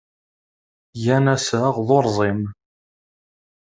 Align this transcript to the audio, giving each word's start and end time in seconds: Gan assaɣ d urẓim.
Gan 1.03 1.25
assaɣ 1.35 1.75
d 1.87 1.89
urẓim. 1.97 2.41